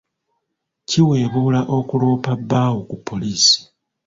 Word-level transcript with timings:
Kiweebuula 0.89 1.61
okuloopa 1.77 2.31
bbaawo 2.39 2.79
ku 2.89 2.95
poliisi. 3.07 3.59